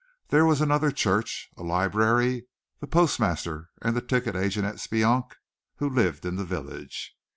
[0.29, 2.47] There was another church, a library,
[2.79, 5.33] the postmaster and the ticket agent at Speonk
[5.75, 7.15] who lived in the village.